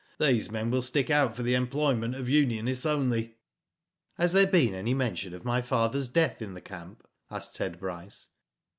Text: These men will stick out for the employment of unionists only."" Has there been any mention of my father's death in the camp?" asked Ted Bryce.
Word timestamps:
These 0.19 0.49
men 0.49 0.71
will 0.71 0.81
stick 0.81 1.11
out 1.11 1.35
for 1.35 1.43
the 1.43 1.53
employment 1.53 2.15
of 2.15 2.27
unionists 2.27 2.87
only."" 2.87 3.37
Has 4.17 4.31
there 4.31 4.47
been 4.47 4.73
any 4.73 4.95
mention 4.95 5.31
of 5.35 5.45
my 5.45 5.61
father's 5.61 6.07
death 6.07 6.41
in 6.41 6.55
the 6.55 6.59
camp?" 6.59 7.05
asked 7.29 7.57
Ted 7.57 7.77
Bryce. 7.79 8.29